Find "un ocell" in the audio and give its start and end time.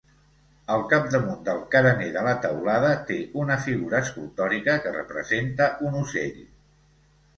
5.91-6.45